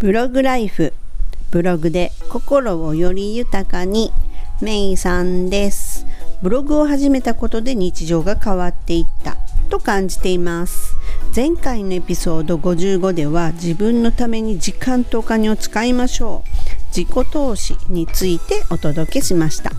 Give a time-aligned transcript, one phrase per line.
[0.00, 0.92] ブログライフ。
[1.50, 4.12] ブログで心をより豊かに。
[4.60, 6.06] メイさんです。
[6.40, 9.36] ブログを始めたことで日常が変わっていった。
[9.68, 10.94] と感じています。
[11.34, 16.96] 前回のエピソード55では自分のために時間とお金を使いましょう。
[16.96, 19.72] 自己投資についてお届けしました。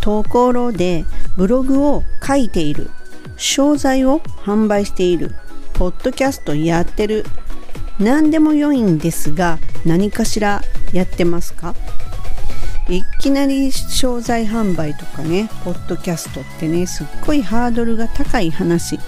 [0.00, 1.04] ところで
[1.36, 2.88] ブログを書いている。
[3.36, 5.34] 商材を販売している。
[5.74, 7.26] ポッドキャストやってる。
[7.98, 10.62] 何でも良いんですが何かしら
[10.92, 11.74] やってますか？
[12.88, 18.98] いきなり商材販売とかねポッドキャストってねすっごいハードルが高い話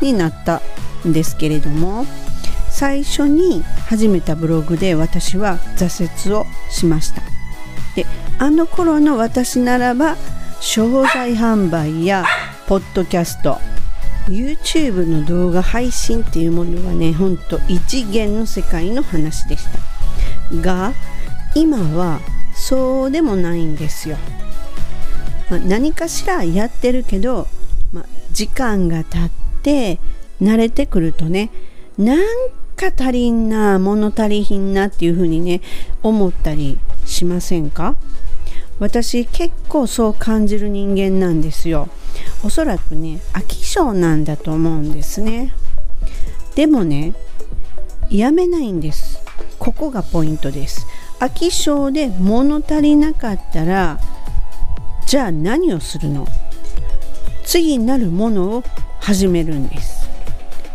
[0.00, 0.62] になった
[1.06, 2.06] んですけれども
[2.70, 7.22] 最初に始めたブログで私は挫折をしました。
[7.96, 8.06] で
[8.38, 10.16] あの頃の私ならば
[10.60, 12.24] 商材販売や
[12.66, 13.58] ポッドキャスト
[14.26, 19.78] YouTube の動画配信っていうものはねほんと異次元の世界の話でした。
[20.60, 20.92] が
[21.54, 22.20] 今は
[22.54, 24.16] そうでもないんですよ、
[25.50, 27.48] まあ、何かしらやってるけど、
[27.92, 29.30] まあ、時間が経っ
[29.62, 29.98] て
[30.40, 31.50] 慣れてくるとね
[31.96, 32.18] なん
[32.76, 35.60] か足りんな物足りひんなっていうふうにね
[36.02, 37.96] 思ったりしませんか？
[38.80, 41.88] 私結構そう感じる人間なんですよ。
[42.44, 45.54] おそらくね飽き性なんだと思うんですね。
[46.54, 47.14] でもね
[48.10, 49.18] やめないんです。
[49.58, 50.86] ここがポイントです。
[51.20, 53.98] 飽き性で物足りなかったら
[55.06, 56.26] じゃあ何をするの？
[57.44, 58.64] 次なるものを
[59.00, 60.08] 始めるんです。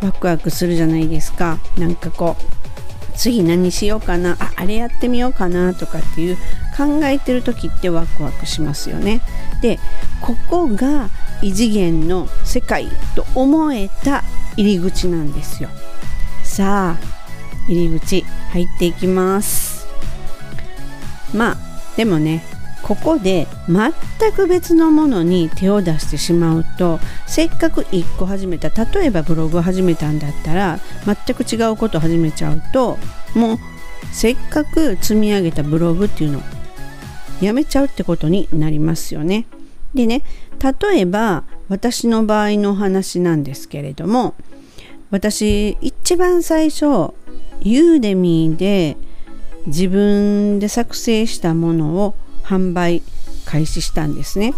[0.02, 1.60] ワクワクするじゃないですか。
[1.78, 2.44] なんかこう
[3.16, 4.38] 次何しようかな？
[4.40, 5.76] ああれやってみようかな？
[5.76, 6.38] とかっていう
[6.76, 9.22] 考えてる時ってワクワクしますよね。
[9.62, 9.78] で
[10.22, 11.10] ここが
[11.42, 14.24] 異次元の世界と思えた
[14.58, 15.70] 入り口なんですよ
[16.44, 17.20] さあ
[17.68, 19.88] 入り口入っていきます
[21.34, 21.58] まあ
[21.96, 22.44] でもね
[22.82, 32.98] ここで全く別のものに手を出してしまうとせっかく1個始めた例えばブログを始めたんだったら全く違うことを始めちゃうと
[33.36, 33.58] もう
[34.12, 36.42] せっかく積み上げたブログっていうの
[37.42, 39.46] やめちゃうってことになりますよね。
[39.94, 40.24] でね
[40.82, 44.36] 例えば私の場合の話なんですけれども
[45.12, 47.14] 私一番最初
[47.62, 48.98] ユーデミーで
[49.66, 53.02] 自分で作成したものを販売
[53.46, 54.54] 開始したんですね。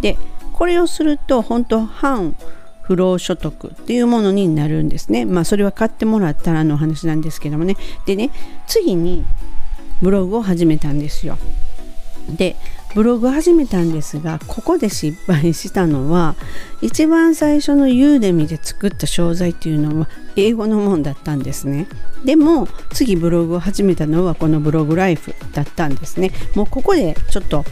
[0.00, 0.16] で
[0.52, 2.36] これをすると本当反
[2.82, 5.24] 不労所得っていうものになるんですね。
[5.24, 7.76] まあそれは買ってもらったらの話なんですけどもね。
[8.06, 8.30] でね
[8.66, 9.24] 次に
[10.00, 11.38] ブログを始めたんですよ。
[12.30, 12.56] で
[12.94, 16.34] ブログ始めたんですがここで失敗したのは
[16.80, 21.86] 一番最初のユーデミで作った商材っていうのは英語のもんだったんですね。
[22.24, 26.32] でも次ブログを始めたのはこのブログライフだったんですね。
[26.54, 27.64] もうここでちょっと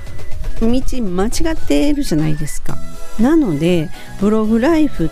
[0.60, 2.76] 道間違っているじゃないですか。
[3.18, 3.88] なので
[4.20, 5.10] ブログライフ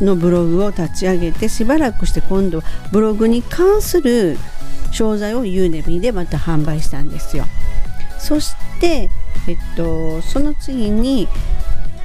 [0.00, 4.36] のブログを立ち上げてしばらくして今度はブログに関する
[4.90, 7.46] 商材をユーデミでまた販売したんですよ。
[8.22, 9.10] そして
[9.48, 11.28] えっと、その次に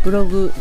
[0.03, 0.51] ブログ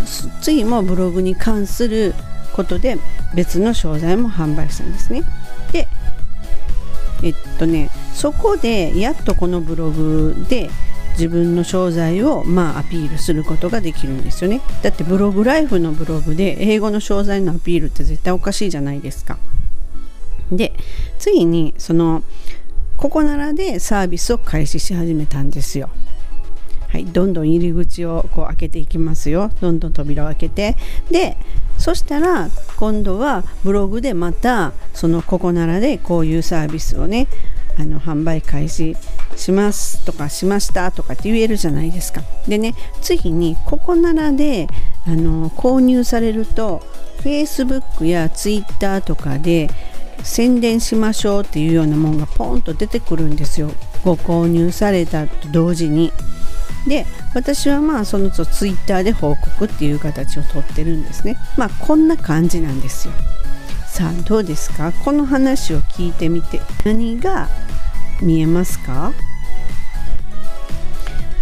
[0.43, 2.15] 次もブログに関する
[2.53, 2.99] ことで
[3.35, 5.23] 別の商材も販売したんですね。
[5.73, 5.89] で
[7.23, 10.71] えっとねそこでやっとこのブログで
[11.13, 19.39] 自分の商材をまあアピールすることができるんですよねだってブログライフのブログで英語の商材のアピールって絶対おかしいじゃないですか
[20.53, 20.75] で
[21.19, 22.23] 次にその
[22.97, 25.91] ここならでサービスを開始し始めたんですよ。
[26.89, 29.51] はい、どんどん入り口をこう開けていきますよ。
[29.61, 30.77] どんどん扉を開けて。
[31.11, 31.37] で
[31.79, 37.27] そしたら今度はブログでまたそのここならでこういうサービスをね
[37.79, 38.97] あの販売開始
[39.37, 42.23] しますとかしましたとかって言えるじゃないですか。
[42.49, 44.69] でね次にここならで
[45.07, 46.83] あの購入されると
[47.19, 49.69] Facebook や Twitter とかで
[50.23, 53.71] 宣伝しましょうっていうようなもんがポンと出てくるんですよ。
[54.05, 56.13] ご購入されたと同時に。
[56.87, 57.05] で
[57.35, 61.37] 私はまあそのとツイッターで報告っていう形をとってるんですね。
[61.57, 63.15] まあこんな感じなんですよ。
[63.89, 64.93] さあどうですか？
[64.93, 66.61] この話を聞いてみて。
[66.85, 67.49] 何が
[68.21, 69.13] 見えますか？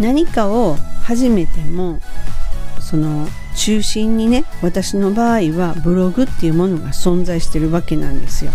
[0.00, 2.00] 何かを始めても
[2.81, 8.53] その中心にね私の場合はブログっていうものが存在してるわけなんですよ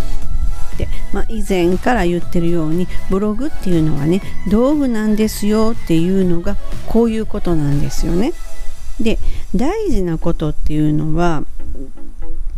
[0.79, 6.55] て、まあ、以前から言ってるようにブログっていうのはね道具なんですよっていうのが
[6.87, 8.33] こういうことなんですよね。
[8.99, 9.19] で
[9.55, 11.43] 大事なことっていうのは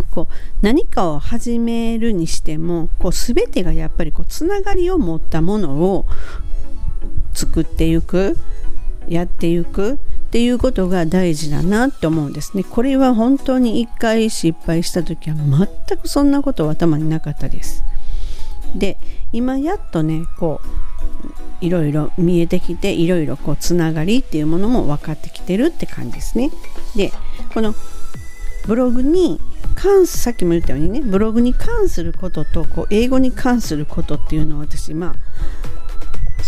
[0.10, 6.06] こう何かを始めるにしてもこう全てがやっぱりこうつながりを持ったものを
[7.34, 8.38] 作っていく
[9.08, 10.00] やっていく
[10.32, 12.64] っていうことが大事だなって思うんですね。
[12.64, 17.84] これは本当に一回失敗した時は全くそんなことは頭になかったです。
[18.74, 18.98] で
[19.34, 20.62] 今やっとねこ
[21.62, 26.50] ういろいろ見えてきていろいろこうつながりっていうものも分かってきてるって感じですね。
[26.96, 27.12] で
[27.54, 27.76] この
[28.66, 29.38] ブログに
[29.76, 35.16] 関さっきも言ったようにねブログに関することとこう英語に関することっていうのを私まあ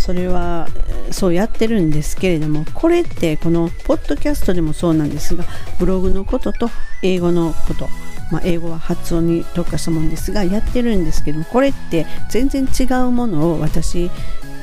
[0.04, 0.68] それは
[1.12, 5.44] そうやってるんですけれどもこれってこのポッドキャストでもそうなんですが
[5.78, 6.68] ブログのことと
[7.02, 7.88] 英語のこと、
[8.30, 14.10] まあ、英語は発音に特化したものですがやってるんですけどもこれって全然違うものを私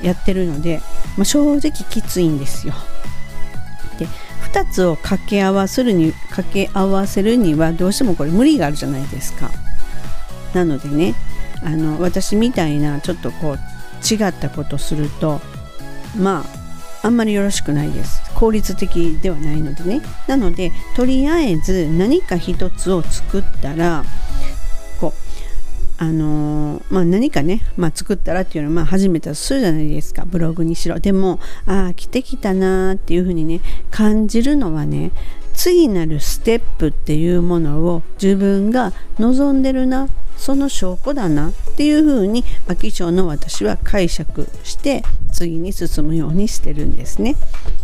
[0.04, 0.80] やってるので、
[1.18, 2.76] まあ、正直きついんですよ。
[3.98, 4.06] で
[4.54, 9.50] 2つを掛け合わせるに掛け合わせるにはどうしてもこれ無理があるじゃないですか。
[10.54, 11.16] なのでね
[11.64, 13.60] あの私みたいなちょっとこう
[14.10, 15.40] 違ったことすると
[16.18, 16.62] まあ
[17.04, 18.22] あんまりよろしくないです。
[18.36, 20.02] 効率的ではないのでね。
[20.28, 24.04] なのでとりあえず何か一つを作ったら
[25.00, 25.14] こう
[25.98, 30.26] あのー、まあ、何かね、まあ、作ったらっていうのはまあ始めたとするじゃないですか。
[30.26, 31.00] ブログにしろ。
[31.00, 35.12] でもああ来てきたなーっていうふうにね感じるのはね
[35.54, 40.08] 次なるステップっていうものを自分が望んでるな
[40.42, 47.36] その証拠だなっていうふうに飽き性の私は解釈して次に進むようにしてるんですね。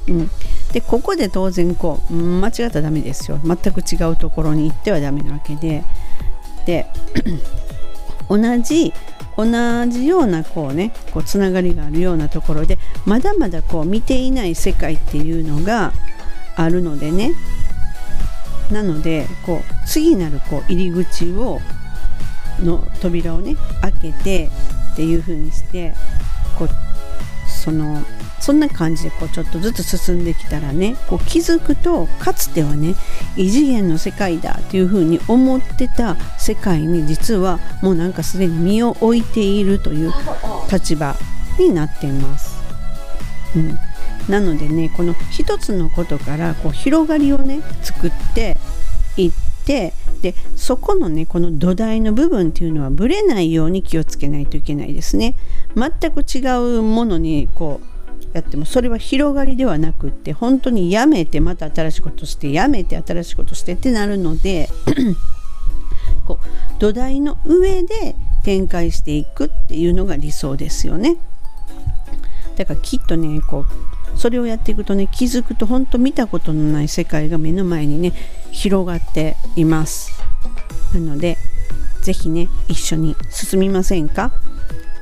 [0.07, 0.31] うん、
[0.73, 3.39] でここで当然こう間違ったらダメですよ。
[3.45, 5.83] 全く違うところに行ってはダメなわけで。
[6.65, 6.87] で
[8.27, 8.91] 同じ
[9.37, 9.45] 同
[9.87, 15.93] じようなこうねこうつながりがあるようなところでまだまだこう見ていない世界っていうのが
[16.55, 17.33] あるのでね。
[18.71, 21.61] なのでこう次なるこう入り口を
[22.59, 24.49] の扉をね開けて
[24.93, 25.93] っていう風にして
[26.57, 26.69] こう
[27.47, 28.03] その
[28.39, 32.95] そんな感じでこうちょっとずつ進んできたらねこう気づくとかつてはね
[33.35, 40.13] 異次元の世界だっていう風に思ってた世界に実はもうなんかすでに身を置いているという
[40.71, 41.15] 立場
[41.59, 42.57] になっています。
[43.55, 43.79] うん、
[44.29, 48.57] なのでねこの一つのことからこう広がりをね作って
[49.17, 49.31] いっ
[49.65, 55.35] てでそこのねこの土台の部分っていうのはぶれないように気をつけないといけないですね。
[55.75, 56.39] 全く違
[56.77, 57.97] うものにこう
[58.33, 64.69] やってもそれは広がりではなくって本当にやめてまた新しいことしてやめて新しいことしてってなるので
[66.25, 71.17] こう土台の上で展開していくっていうのが理想ですよね。
[72.55, 78.13] だからきっとねこうそれをやっていくとね気づくと本当見たことのない世界が目の前にね
[78.51, 80.11] 広がっています。
[80.93, 81.37] なので
[82.01, 84.31] 是非ね一緒に進みませんか？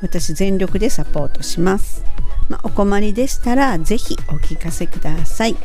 [0.01, 2.03] 私全力でサポートします、
[2.50, 5.56] まあ、お困りでしたら是非お聞かせください。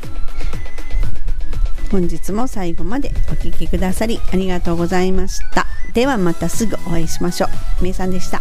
[1.91, 5.67] 本日も最後までお聴きくださりありがとうございました。
[5.93, 7.49] ではまたすぐお会いしましょ
[7.81, 7.83] う。
[7.83, 8.41] めいさんでした。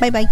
[0.00, 0.28] バイバイ。